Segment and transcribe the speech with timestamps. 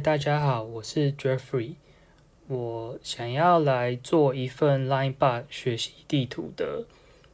[0.00, 1.74] 大家好，我是 Jeffrey。
[2.46, 6.84] 我想要来做一份 Linebot 学习地图的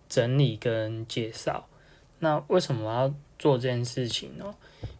[0.08, 1.68] 整理跟介绍。
[2.20, 4.54] 那为什么我要做这件事情呢？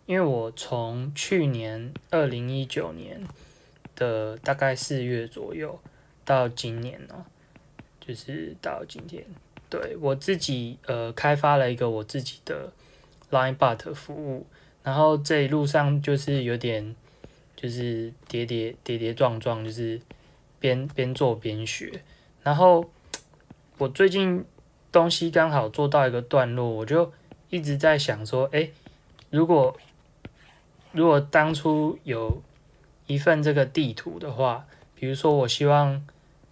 [0.05, 3.23] 因为我从去年二零一九年
[3.96, 5.78] 的大概四月左右
[6.24, 7.24] 到今年呢，
[7.98, 9.24] 就是到今天，
[9.70, 12.70] 对我自己呃开发了一个我自己的
[13.30, 14.46] Linebot 服务，
[14.83, 16.95] 然后这一路上就是有点
[17.64, 19.98] 就是跌跌跌跌撞撞，就是
[20.60, 21.91] 边边做边学，
[22.42, 22.84] 然后
[23.78, 24.45] 我最近
[24.92, 27.10] 东西刚好做到一个段落，我就
[27.48, 28.69] 一直在想说，哎，
[29.30, 29.74] 如果
[30.92, 32.42] 如果当初有
[33.06, 36.06] 一份这个地图的话，比如说我希望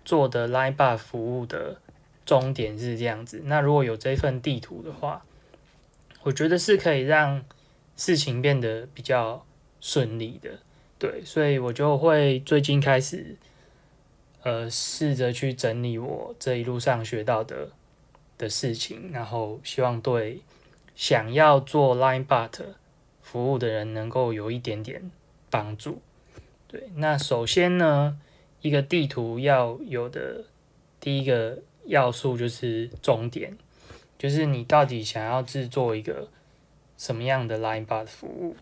[0.07, 1.77] 做的 Line Bar 服务的
[2.25, 5.23] 终点是这样子，那如果有这份地图的话，
[6.23, 7.45] 我觉得是可以让
[7.99, 9.45] 事情变得比较
[9.79, 10.53] 顺利的，
[11.03, 13.35] 对，所以我就会最近开始，
[14.45, 17.71] 呃，试着去整理我这一路上学到的
[18.39, 20.43] 的事情，然后希望对
[20.95, 22.49] 想要做 Line Bar
[23.21, 25.11] 服务的人能够有一点点
[25.51, 26.01] 帮助，
[26.69, 26.89] 对。
[26.95, 28.17] 那首先呢，
[28.61, 30.45] 一个地图要有的
[31.01, 33.59] 第一个要素就是终点，
[34.17, 36.29] 就是你到底想要制作一个
[36.97, 38.55] 什么样的 Line Bar 服务。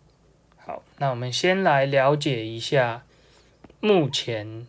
[0.65, 3.03] 好，那我们先来了解一下
[3.81, 4.67] 目前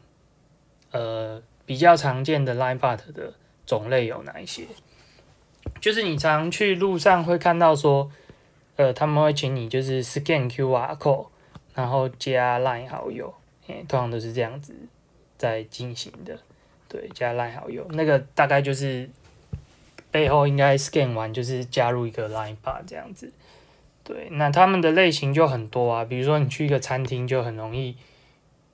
[0.92, 3.34] 呃比较常见的 Line Bar 的
[3.66, 4.66] 种类有哪一些。
[5.80, 8.12] 就是你常去路上会看到说。
[8.78, 11.28] 呃，他们会请你就是 scan QR code，
[11.76, 13.32] 然后加 line 好友，
[13.68, 14.74] 诶，通常都是这样子
[15.38, 16.40] 在进行的。
[16.88, 19.08] 对，加 line 好友，那个大概就是
[20.10, 23.32] 背后应该 scan 完就是加入一个 line bar 这样子。
[24.04, 27.96] 对，那他们的类型就很多啊，比如说你去一个餐厅就很容易，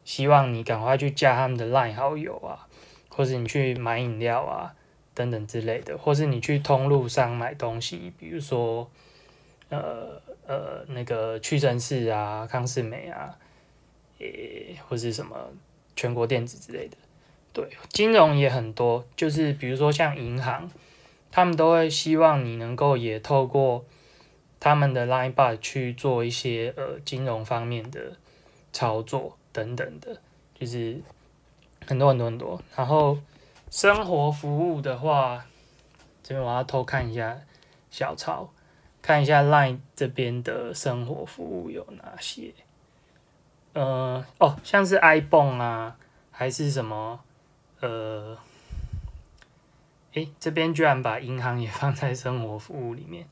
[0.03, 2.67] 希望你赶快去加他们的 line 好友啊，
[3.09, 4.73] 或者你去买饮料啊
[5.13, 8.89] 等等之类的，或是你去通路上买东西，比如说。
[9.69, 13.37] 呃呃，那个屈臣氏啊、康士美啊，
[14.19, 15.35] 诶，或是什么
[15.93, 16.95] 全国电子之类的，
[17.51, 20.71] 对，金融也很多，就是比如说像银行，
[21.29, 23.83] 他们都会希望你能够也透过
[24.59, 28.17] 他们的 Line Bar 去做一些呃金融方面的
[28.73, 30.19] 操作等等的，
[30.53, 31.01] 就是
[31.85, 32.61] 很多很多很多。
[32.75, 33.17] 然后
[33.69, 35.45] 生活服务的话，
[36.23, 37.39] 这边我要偷看一下
[37.89, 38.49] 小抄。
[38.99, 42.53] 看一下 Line 这边的生活服务有哪些？
[43.71, 45.95] 呃，哦，像是 iPhone 啊，
[46.29, 47.21] 还是什么？
[47.79, 48.37] 呃，
[50.13, 53.25] 诶，这边居然把银行也放在生活服务里面。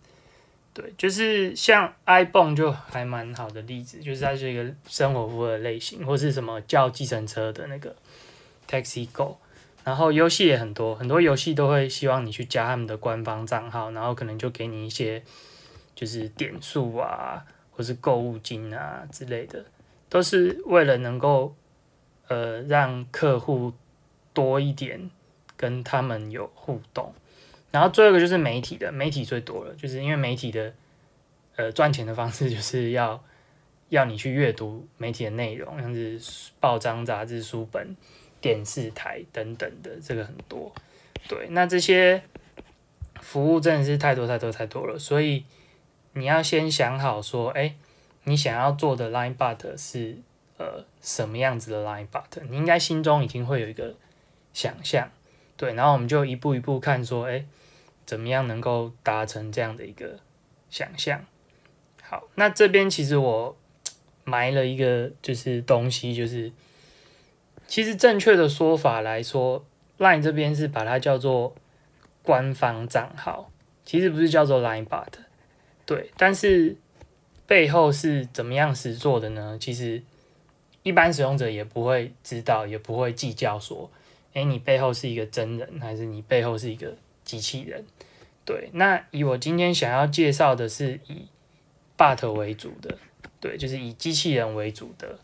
[0.75, 7.95] 对，就是像 iPhone 就还蛮好的例子，就是它是一个生活服务的类型，或是什么叫计程车的那个
[8.69, 9.37] Taxi Go。
[9.83, 15.23] 然后游戏也很多，很多游戏都会希望你去加他们的官方账号，然后可能就给你一些。
[15.97, 19.63] 就是点数啊，或是购物金啊之类的，
[20.09, 21.55] 都是为了能够
[22.27, 23.71] 呃让客户
[24.33, 25.09] 多一点
[25.55, 27.13] 跟他们有互动。
[27.75, 30.73] 然后最后一个就是媒体的，媒体最多了，就是因为媒体的
[31.57, 33.21] 呃赚钱的方式就是 要
[33.89, 36.17] 要你去阅读媒体的内容，像是
[36.61, 37.95] 报章、杂志、书本、
[38.39, 40.73] 电视台等等的，这个很多。
[41.27, 42.21] 对，那这些
[43.19, 45.43] 服务真的是太多太多太多了，所以。
[46.17, 47.75] 你要先想好说，哎，
[48.23, 50.17] 你想要做的 line but 是
[50.57, 53.93] 呃什么样子的 line but，你应该心中已经会有一个
[54.53, 55.11] 想象，
[55.57, 57.43] 对，然后我们就一步一步看说，哎，
[58.05, 60.19] 怎么样能够达成这样的一个
[60.69, 61.25] 想象？
[62.01, 63.57] 好，那这边其实我
[64.23, 66.51] 埋了一个就是东西，就是
[67.67, 69.65] 其实正确的说法来说
[69.97, 71.55] ，line 这边是把它叫做
[72.21, 73.51] 官方账号，
[73.83, 75.07] 其实不是叫做 line but。
[75.85, 76.75] 对，但是
[77.47, 79.57] 背后是怎么样实做的呢？
[79.59, 80.03] 其实
[80.83, 83.89] 一般使用者也不会知道，也不会计较说，
[84.33, 87.83] 哎，你背后是一个真人，还是你背后是一个机器人？
[88.45, 91.27] 对，那以我今天想要介绍的是以
[91.97, 92.97] bot 为主的，
[93.41, 95.19] 对，就是以机器人为主的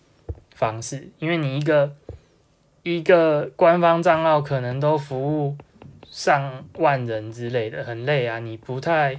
[0.53, 1.95] 方式，因为你一个
[2.83, 5.55] 一个官方账号可能都服务
[6.09, 9.17] 上万人之类的，很累啊，你不太。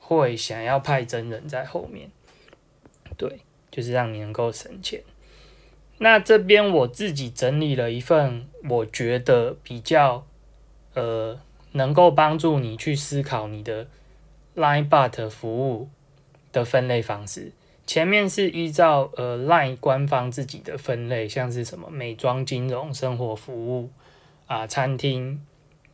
[0.00, 2.10] 会想要派真人在后面，
[3.18, 5.02] 对，就是让你能够省钱。
[5.98, 10.26] 那这边我自己整理了一份，我觉得比较
[10.94, 11.38] 呃
[11.78, 13.86] 能够帮助你去思考你的
[14.54, 15.88] Line Bot 服务
[16.52, 17.52] 的分类方式。
[17.86, 23.90] 前面是依照呃 Line 官方自己的分类，像是什么美妆、金融、生活服务
[24.46, 25.40] 啊、餐厅，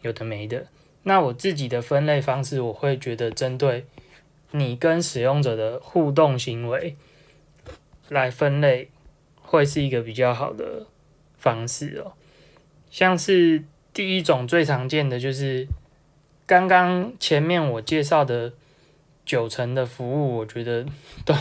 [0.00, 0.66] 有的没的。
[1.04, 3.86] 那我自己的分类方式，我会觉得针对
[4.50, 6.96] 你跟使用者的互动行为
[8.08, 8.90] 来分类，
[9.42, 10.86] 会是一个比较好的
[11.36, 12.14] 方式哦。
[12.90, 13.62] 像是
[13.94, 15.67] 第一种最常见的就是
[16.44, 18.52] 刚刚前面我介绍的
[19.25, 20.85] 九成的服务，我觉得
[21.25, 21.35] 都。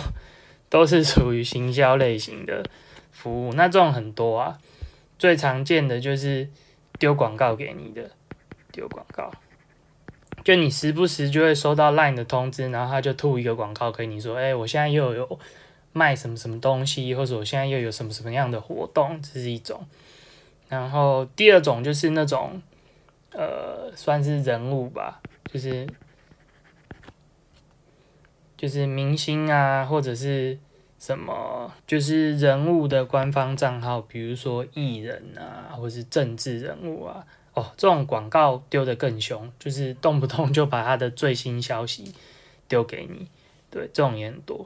[0.69, 2.65] 都是属于行销类型的
[3.11, 4.57] 服务，那这种很多啊，
[5.19, 6.49] 最常见的就是
[6.97, 8.09] 丢广告给你的，
[8.71, 9.31] 丢广告，
[10.43, 15.39] 就你时不时就会收到 LINE 的通知，然后他就吐一个广告给你说，哎，我现在又有
[15.91, 19.85] 卖什么什么东西，或者我现在又有什么什么样的活动，这是一种。
[20.69, 22.61] 然后第二种就是那种，
[23.31, 25.21] 呃，算是人物吧，
[25.51, 25.87] 就是。
[28.55, 30.57] 就是明星啊，或者是
[30.97, 42.13] 什么，就是人物的官方账号，比如说艺人啊，或是政治人物啊，哦，这种广告丢的更凶，就是动不动就把他的最新消息
[42.69, 43.27] 丢给你，
[43.69, 44.65] 对，这种也很多。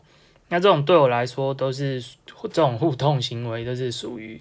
[0.49, 1.99] 那这种对我来说都是
[2.43, 4.39] 这种互动行为，都是属于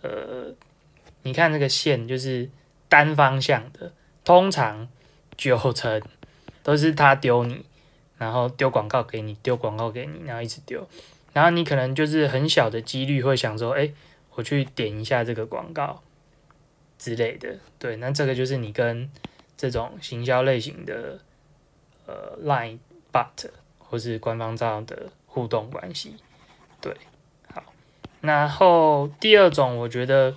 [0.00, 0.54] 呃，
[1.22, 2.48] 你看这个线就是
[2.88, 3.92] 单方向的，
[4.24, 4.88] 通常
[5.36, 6.02] 九成
[6.62, 7.64] 都是他丢你。
[8.18, 10.86] 然后丢广告给你，丢广告给你，然后一直丢，
[11.32, 13.90] 然后你可能就是很小的几率会想说，哎，
[14.34, 16.02] 我去点一下这个广告
[16.98, 19.10] 之类的，对，那这个就是你跟
[19.56, 21.18] 这种行销类型的
[22.04, 22.76] 呃 Line
[23.10, 26.16] but 或是官方账号的互动关系，
[26.78, 26.94] 对，
[27.54, 27.62] 好，
[28.20, 30.36] 然后第二种我觉得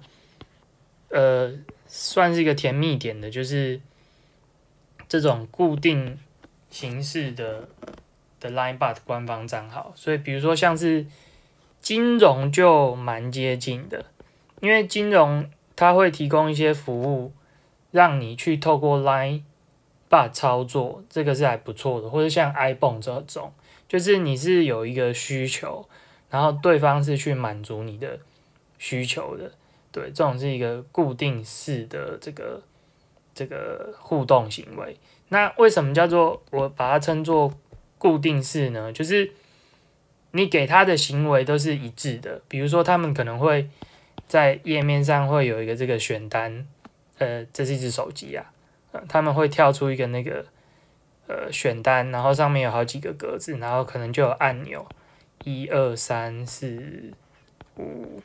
[1.13, 1.53] 呃
[1.87, 3.79] 算是一个甜蜜点的，就是
[5.07, 6.19] 这种固定。
[6.73, 7.69] 形式的
[8.39, 11.05] 的 Linebot 官方账号，所以比如说像是
[11.79, 14.05] 金融就蛮接近的，
[14.59, 17.31] 因为金融它会提供一些服务，
[17.91, 22.09] 让你去透过 Linebot 操作，这个是还不错的。
[22.09, 23.53] 或者像 iPhone 这种，
[23.87, 25.87] 就是你是有一个需求，
[26.31, 28.17] 然后对方是去满足你的
[28.79, 29.51] 需求的，
[29.93, 32.61] 对，这种是一个固定式的这个
[33.33, 34.97] 这个互动行为。
[35.29, 37.53] 那为什么叫做我把它称作
[37.97, 38.91] 固定式呢？
[38.91, 39.31] 就是
[40.31, 42.41] 你给他的行为都是一致的。
[42.47, 43.69] 比如说，他们可能会
[44.27, 46.67] 在页面上会有一个这个选单，
[47.19, 48.51] 呃，这是一只手机啊，
[49.07, 50.43] 他们会跳出一个那个
[51.27, 54.85] 呃选单，然后上面有好几个格子，然后可能就有按钮，
[55.43, 57.13] 一二三四
[57.77, 58.21] 五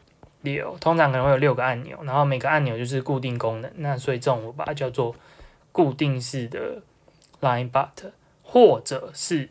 [0.56, 3.72] 六，通常可能会有六个按钮，然后每个按钮就是固定功能。
[3.76, 5.14] 那所以这种我把它叫做
[5.72, 6.82] 固定式的。
[7.40, 8.10] Line Bot，
[8.42, 9.48] 或者是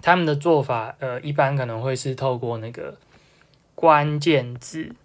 [0.00, 2.96] 他们的做法，呃，一般可能会是透过那个
[3.74, 4.96] 关键字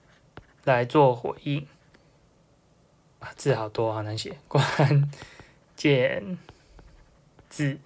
[0.64, 1.68] 来做回应。
[3.36, 4.38] 字好多，好难写。
[4.48, 5.12] 关
[5.76, 6.38] 键
[7.50, 7.78] 字，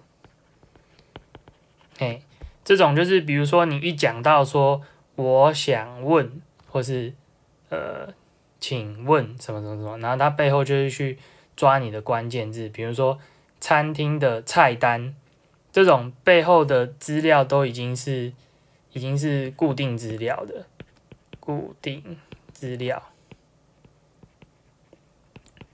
[1.98, 2.22] 哎，
[2.64, 4.80] 这种就是比如说你一讲到说
[5.16, 6.40] 我想问，
[6.76, 7.12] 或是
[7.70, 8.12] 呃，
[8.60, 11.18] 请问什么什么什么，然后它背后就是去
[11.56, 13.18] 抓你的关键字，比如说。
[13.58, 15.16] 餐厅的菜单，
[15.72, 18.30] 这种背后的资料都已经是
[18.92, 20.66] 已经是固定资料的，
[21.40, 22.18] 固定
[22.52, 23.02] 资料，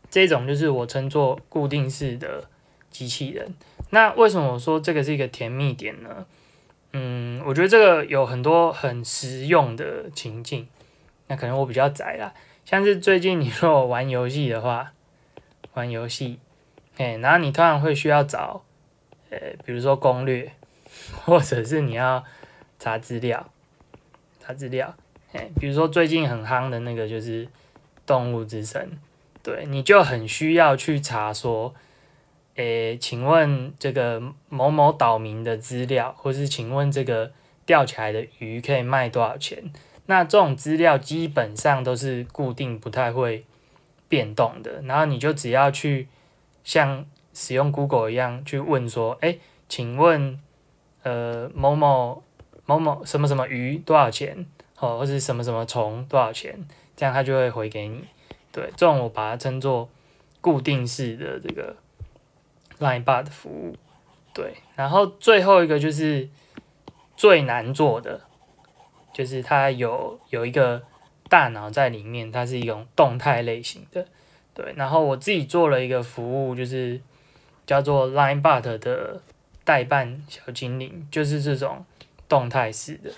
[0.09, 2.49] 这种就是我称作固定式的
[2.89, 3.53] 机器人。
[3.91, 6.25] 那为什么我说这个是一个甜蜜点呢？
[6.93, 10.69] 嗯，我觉得这个有很多很实用的情境。
[11.33, 14.93] 那可能我比较宅啦，像是最近你说我玩游戏的话，
[15.73, 16.39] 玩游戏。
[16.99, 18.63] 哎，然后你突然会需要找，
[19.31, 20.53] 呃，比如说攻略，
[21.25, 22.23] 或者是你要
[22.79, 23.49] 查资料，
[24.41, 24.95] 查资料，
[25.33, 27.47] 哎，比如说最近很夯的那个就是
[28.05, 28.83] 《动物之声》，
[29.43, 31.75] 对，你就很需要去查说，
[32.57, 37.33] 诶，请问这个某某岛民的资料，或是请问这个
[37.65, 39.73] 钓起来的鱼可以卖多少钱？
[40.07, 43.45] 那这种资料基本上都是固定，不太会
[44.09, 46.09] 变动的，然后你就只要去。
[46.65, 47.05] 像
[47.35, 49.37] 使用 Google 一样去问说，哎，
[49.69, 50.41] 请问，
[51.03, 52.23] 呃，某某
[52.67, 54.47] 某某什么什么鱼多少钱？
[54.79, 56.65] 哦，或者什么什么虫多少钱？
[56.95, 58.05] 这样他就会回给你。
[58.53, 59.89] 对，这种我把它称作
[60.41, 61.75] 固定式的这个
[62.79, 63.75] Line Bot 服务。
[64.33, 66.29] 对，然后最后一个就是
[67.17, 68.21] 最难做的，
[69.13, 70.83] 就是它有有一个
[71.29, 74.07] 大脑在里面，它是一种动态类型的。
[74.55, 77.01] 对，然后我自己做了一个服务，就是
[77.67, 79.21] 叫做 Line Bot 的
[79.65, 81.85] 代办小精灵，就是这种
[82.29, 83.11] 动态式的，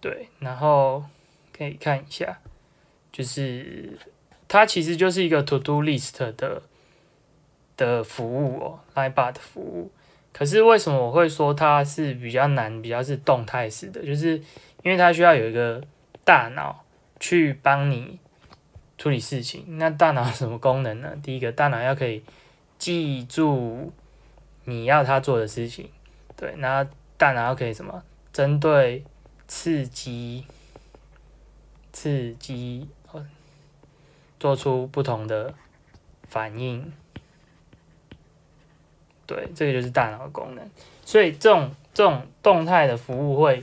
[0.00, 1.04] 对，然后
[1.56, 2.38] 可以看一下，
[3.10, 3.98] 就是
[4.46, 6.62] 它其实就是一个 To Do List 的
[7.76, 9.90] 的服务哦，Linebot 服务。
[10.32, 14.06] 可是为什么我会说它是比较难，比较是动态式的？
[14.06, 14.40] 就是
[14.82, 15.82] 因为它需要有一个
[16.24, 16.84] 大脑
[17.18, 18.18] 去帮你
[18.96, 19.64] 处理事情。
[19.78, 21.12] 那大脑什么功能呢？
[21.22, 22.22] 第一个，大脑要可以
[22.78, 23.92] 记住
[24.64, 25.90] 你要它做的事情，
[26.36, 28.02] 对，那大脑要可以什么？
[28.32, 29.04] 针对
[29.48, 30.46] 刺激，
[31.92, 32.88] 刺激，
[34.38, 35.52] 做出不同的
[36.28, 36.92] 反应。
[39.26, 40.70] 对，这个就是大脑的功能，
[41.04, 43.62] 所以这种这种动态的服务会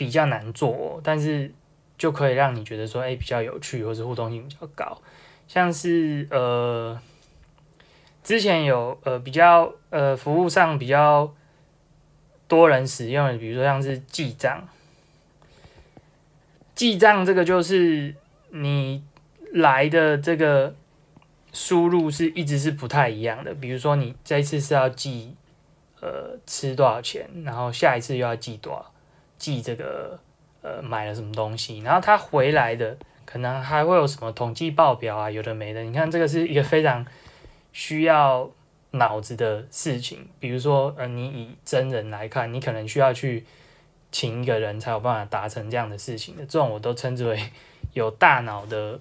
[0.00, 1.52] 比较难做，但是
[1.98, 4.96] 就可以让你觉得说，哎，比较有趣，或是互动性比较高。
[5.46, 6.98] 像是呃，
[8.24, 11.30] 之前有呃比较呃服务上比较
[12.48, 14.66] 多人使用的，比如说像是记账，
[16.74, 18.14] 记账这个就是
[18.48, 19.04] 你
[19.52, 20.74] 来的这个。
[21.52, 25.34] 输入是一直是不太一样的，比如说你这一次是要记，
[26.00, 28.92] 呃，吃多少钱，然后下一次又要记多少，
[29.40, 30.16] 记这个
[30.62, 35.82] 呃买了什么东西，然后他回来的可能还会有什么统计报表啊，有的没的。
[35.82, 37.04] 你看这个是一个非常
[37.72, 38.48] 需要
[38.92, 43.44] 脑子的事情，比如说呃，你以真人来看，你可能需要去
[44.12, 47.50] 请一个人才有办法达成这样的事情的，这种我都称之为
[47.94, 49.00] 有大脑的。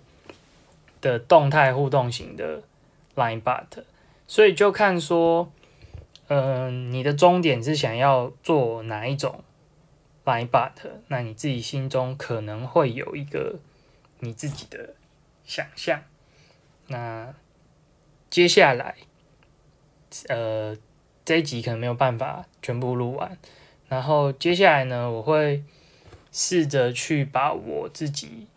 [1.01, 2.61] 的动态互动型的
[3.15, 3.85] Line Bot，
[4.27, 5.49] 所以就看说，
[6.27, 9.41] 嗯，你的终点是想要做哪一种
[10.29, 10.73] Line Bot，
[11.07, 13.59] 那你自己心中可能会有一个
[14.19, 14.93] 你自己的
[15.43, 16.03] 想象。
[16.87, 17.33] 那
[18.29, 18.95] 接下来，
[20.27, 20.77] 呃，
[21.25, 23.37] 这一集可能没有办法全部录完，
[23.87, 25.63] 然后接下来呢，我会
[26.31, 28.47] 试着去把我自己。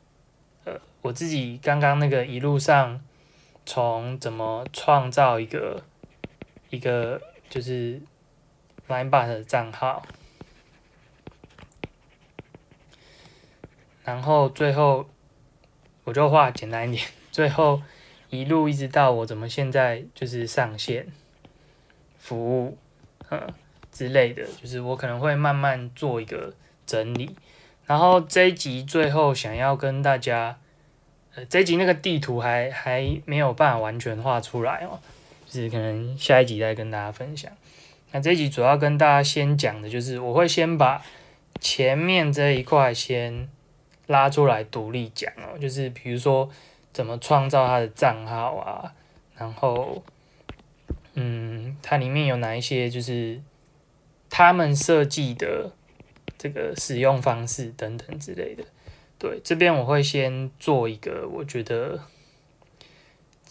[0.65, 3.01] 呃我自己刚刚那个一路上，
[3.67, 5.83] 从怎么创造一个
[6.71, 8.01] 一个就是
[8.87, 10.07] Linebot 的账号，
[14.05, 15.09] 然后最后
[16.05, 17.83] 我就画简单一点，最后
[18.31, 21.07] 一路一直到我怎么现在就是上线
[22.19, 22.77] 服务，
[23.31, 23.41] 嗯
[23.91, 26.55] 之类的，就是我可能会慢慢做一个
[26.87, 27.37] 整理，
[27.87, 30.59] 然后这一集最后想要跟大家。
[31.35, 35.01] 呃，这一集那个地图还还没有办法完全画出来哦，
[35.47, 37.51] 就是可能下一集再跟大家分享。
[38.11, 41.03] 那这一集主要跟大家先讲的就是，我会先把
[41.59, 43.49] 前面这一块先
[44.07, 46.49] 拉出来独立讲哦，就是比如说
[46.93, 48.93] 怎么创造他的账号啊，
[49.37, 50.03] 然后
[51.15, 53.41] 嗯，它里面有哪一些就是
[54.29, 55.73] 他们设计的
[56.39, 58.65] 这个使用方式等等之类的。
[59.19, 62.01] 对，这边我会先做一个，我觉得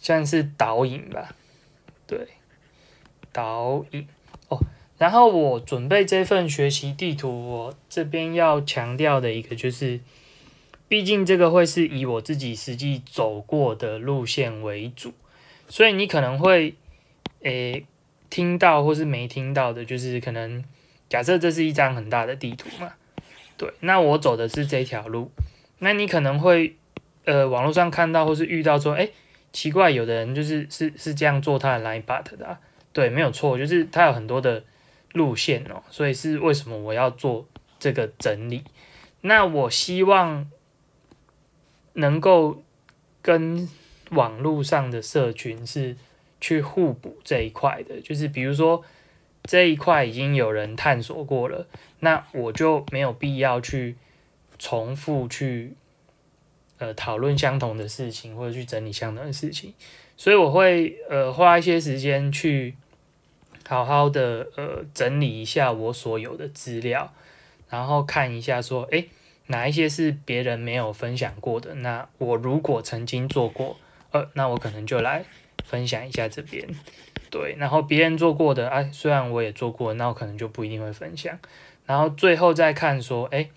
[0.01, 1.34] 像是导引吧。
[2.05, 2.27] 对，
[3.31, 4.05] 导引
[4.50, 4.60] 哦。
[4.98, 10.01] 然后我准备这份学习地图，我这边要强调的一个就是，
[10.91, 15.13] 毕竟这个会是以我自己实际走过的路线为主，
[15.69, 16.75] 所以你可能会
[17.43, 17.86] 诶
[18.29, 20.62] 听到或是没听到的，就是可能
[21.07, 22.91] 假设这是一张很大的地图嘛。
[23.55, 25.31] 对，那我走的是这条路。
[25.79, 26.75] 那你可能会，
[27.24, 29.07] 呃，网络上看到或是遇到说，哎，
[29.53, 32.57] 奇怪，有的人就是是是这样做他的 line but 的，
[32.91, 34.62] 对，没有错，就是他有很多的
[35.13, 37.48] 路线哦，所以是为什么我要做
[37.79, 38.65] 这个整理？
[39.21, 40.45] 那我希望
[41.93, 42.62] 能够
[43.21, 43.67] 跟
[44.12, 45.95] 网络上的社群是
[46.39, 48.83] 去互补这一块的，就是比如说
[49.43, 51.67] 这一块已经有人探索过了，
[52.00, 53.95] 那我就没有必要去。
[54.63, 55.74] 重复去
[56.77, 59.74] 呃讨论相同的事情，或者去整理相同的事情，
[60.15, 62.75] 所以我会呃花一些时间去
[63.67, 67.12] 好好的呃整理一下我所有的资料，
[67.71, 69.10] 然后看一下说，诶
[69.51, 71.75] 哪一些是别人没有分享过的？
[71.75, 73.77] 那我如果曾经做过，
[74.12, 75.24] 呃，那我可能就来
[75.63, 76.67] 分享一下这边。
[77.29, 81.38] 对，然后别人做过的，哎，虽然我也做过，那我可能就不一定会分享。
[81.86, 83.51] 然后最后再看说，诶。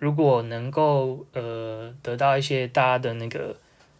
[0.00, 3.54] 如果能够呃得到一些大家的那个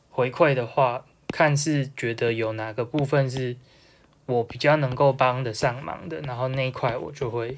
[0.09, 3.55] 回馈的话，看是觉得有哪个部分是
[4.25, 7.55] 我比较能够帮得上忙的，然后那一块我就会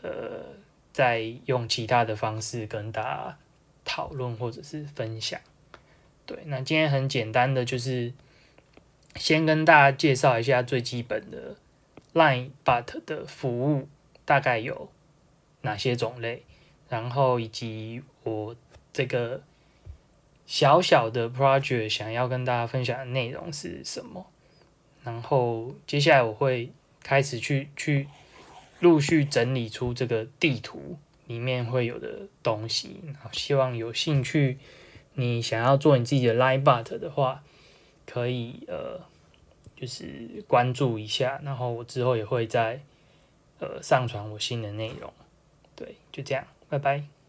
[0.00, 0.10] 呃
[0.92, 3.38] 再用其他的方式跟大家
[3.84, 5.40] 讨论或者是分享。
[6.26, 8.12] 对，那今天很简单的就是
[9.16, 11.56] 先跟大家介绍一下最基本的
[12.14, 13.88] Line But 的服务，
[14.24, 14.90] 大概有
[15.62, 16.44] 哪些种类，
[16.88, 18.54] 然后以及我
[18.92, 19.42] 这个
[20.46, 24.26] 小小的 project 想要跟大家分享的内容是什么。
[25.02, 26.70] 然后接下来我会
[27.02, 28.06] 开始去去
[28.80, 34.58] 陆续整理出这个地图里面会有的东西，然后希望有兴趣
[35.14, 37.42] 你想要做你自己的 live but 的话，
[38.06, 39.00] 可以呃
[39.76, 42.80] 就是关注一下，然后我之后也会再
[43.58, 45.12] 呃上传我新的内容。
[45.76, 47.19] 对，就这样，拜拜。